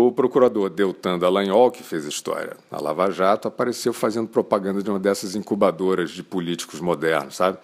[0.00, 4.98] O procurador Deltan Dallagnol, que fez história na Lava Jato, apareceu fazendo propaganda de uma
[5.00, 7.58] dessas incubadoras de políticos modernos, sabe?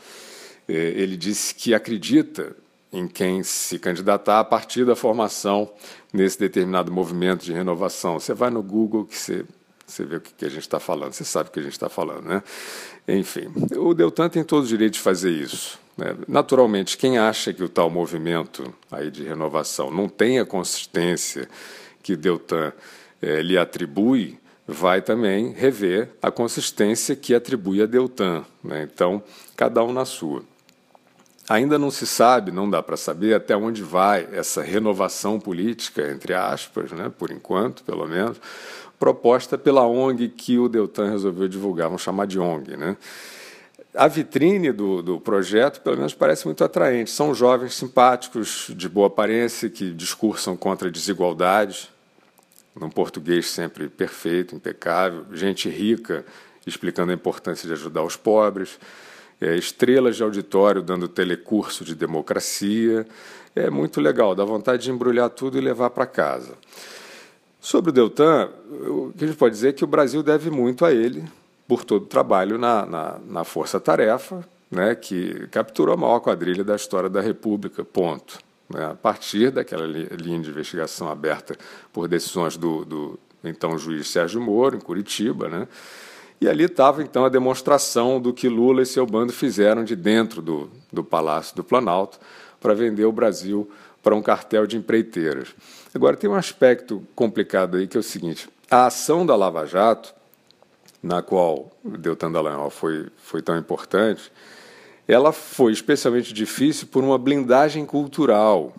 [0.66, 2.56] É, ele disse que acredita
[2.92, 5.70] em quem se candidatar a partir da formação
[6.12, 8.18] nesse determinado movimento de renovação.
[8.18, 9.44] Você vai no Google que você,
[9.86, 11.88] você vê o que a gente está falando, você sabe o que a gente está
[11.88, 12.42] falando, né?
[13.06, 13.46] Enfim,
[13.76, 15.78] o Deltan tem todo o direito de fazer isso.
[15.96, 16.16] Né?
[16.26, 21.48] Naturalmente, quem acha que o tal movimento aí de renovação não tem a consistência
[22.04, 22.72] que Deltan
[23.20, 24.38] eh, lhe atribui,
[24.68, 28.44] vai também rever a consistência que atribui a Deltan.
[28.62, 28.88] Né?
[28.92, 29.22] Então,
[29.56, 30.42] cada um na sua.
[31.48, 36.32] Ainda não se sabe, não dá para saber até onde vai essa renovação política, entre
[36.32, 38.40] aspas, né, por enquanto, pelo menos,
[38.98, 42.76] proposta pela ONG que o Deltan resolveu divulgar, vamos chamar de ONG.
[42.76, 42.96] Né?
[43.94, 47.10] A vitrine do, do projeto, pelo menos, parece muito atraente.
[47.10, 51.90] São jovens simpáticos, de boa aparência, que discursam contra desigualdades,
[52.74, 56.24] num português sempre perfeito, impecável, gente rica
[56.66, 58.78] explicando a importância de ajudar os pobres
[59.40, 63.06] é, estrelas de auditório dando telecurso de democracia.
[63.54, 66.54] É muito legal, dá vontade de embrulhar tudo e levar para casa.
[67.60, 70.84] Sobre o Deltan, o que a gente pode dizer é que o Brasil deve muito
[70.84, 71.24] a ele
[71.66, 76.76] por todo o trabalho na, na, na força-tarefa, né, que capturou a maior quadrilha da
[76.76, 78.38] história da República, ponto.
[78.68, 81.56] Né, a partir daquela linha de investigação aberta
[81.92, 85.68] por decisões do, do então juiz Sérgio Moro, em Curitiba, né,
[86.40, 90.42] e ali estava então a demonstração do que Lula e seu bando fizeram de dentro
[90.42, 92.18] do, do Palácio do Planalto
[92.60, 93.70] para vender o Brasil
[94.02, 95.54] para um cartel de empreiteiras.
[95.94, 100.14] Agora, tem um aspecto complicado aí que é o seguinte: a ação da Lava Jato,
[101.02, 104.30] na qual Deltan Dallagnol foi, foi tão importante,
[105.06, 108.74] ela foi especialmente difícil por uma blindagem cultural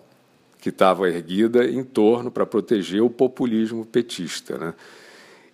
[0.60, 4.58] que estava erguida em torno para proteger o populismo petista.
[4.58, 4.74] Né?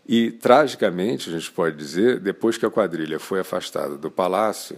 [0.08, 4.78] E, tragicamente, a gente pode dizer, depois que a quadrilha foi afastada do palácio,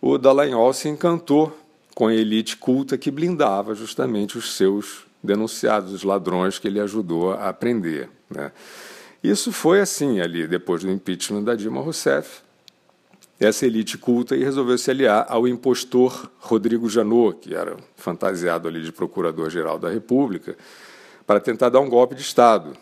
[0.00, 1.56] o Dallagnol se encantou
[1.94, 7.32] com a elite culta que blindava justamente os seus denunciados, os ladrões que ele ajudou
[7.32, 8.08] a prender.
[8.30, 8.50] Né?
[9.22, 12.40] Isso foi assim ali, depois do impeachment da Dilma Rousseff.
[13.44, 18.82] Essa elite culta e resolveu se aliar ao impostor Rodrigo Janot, que era fantasiado ali
[18.82, 20.56] de procurador-geral da República,
[21.26, 22.76] para tentar dar um golpe de Estado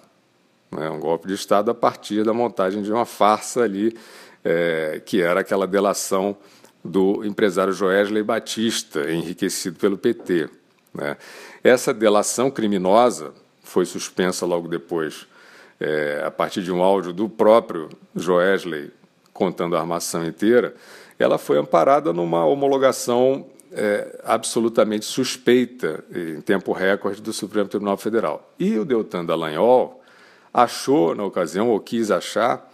[0.71, 3.97] né, um golpe de Estado a partir da montagem de uma farsa ali,
[4.45, 6.37] é, que era aquela delação
[6.85, 10.49] do empresário Joesley Batista, enriquecido pelo PT.
[10.95, 11.17] Né.
[11.63, 13.33] Essa delação criminosa
[13.63, 15.27] foi suspensa logo depois,
[15.79, 18.91] é, a partir de um áudio do próprio Joesley
[19.33, 20.75] contando a armação inteira,
[21.19, 28.53] ela foi amparada numa homologação é, absolutamente suspeita, em tempo recorde, do Supremo Tribunal Federal.
[28.59, 30.01] E o Deltan Dallagnol,
[30.53, 32.69] achou, na ocasião, ou quis achar,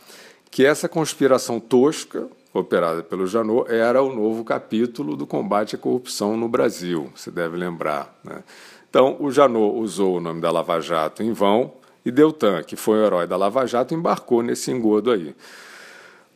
[0.51, 6.37] que essa conspiração tosca, operada pelo Janot, era o novo capítulo do combate à corrupção
[6.37, 8.19] no Brasil, você deve lembrar.
[8.25, 8.43] Né?
[8.89, 11.75] Então, o Janot usou o nome da Lava Jato em vão
[12.05, 15.35] e Deltan, que foi o herói da Lava Jato, embarcou nesse engodo aí.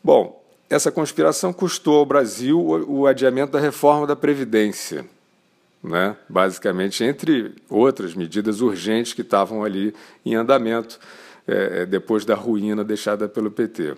[0.02, 5.04] Bom, essa conspiração custou ao Brasil o adiamento da reforma da Previdência,
[5.82, 6.16] né?
[6.28, 9.94] basicamente, entre outras medidas urgentes que estavam ali
[10.24, 10.98] em andamento
[11.46, 13.96] é, é, depois da ruína deixada pelo PT.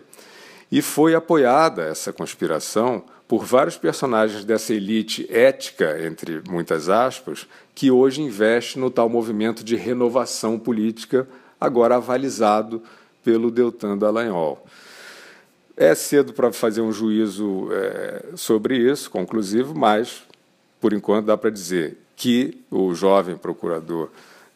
[0.70, 7.90] E foi apoiada essa conspiração por vários personagens dessa elite ética, entre muitas aspas, que
[7.90, 11.28] hoje investe no tal movimento de renovação política,
[11.60, 12.82] agora avalizado
[13.22, 14.66] pelo Deltan Dallagnol.
[15.76, 20.22] É cedo para fazer um juízo é, sobre isso, conclusivo, mas,
[20.80, 24.10] por enquanto, dá para dizer que o jovem procurador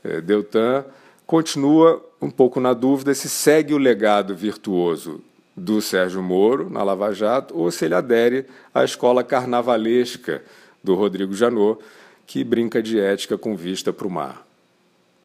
[0.04, 0.84] é, Deltan
[1.26, 5.20] continua um pouco na dúvida se segue o legado virtuoso
[5.56, 10.42] do Sérgio Moro na Lava Jato ou se ele adere à escola carnavalesca
[10.84, 11.82] do Rodrigo Janot,
[12.26, 14.45] que brinca de ética com vista para o mar.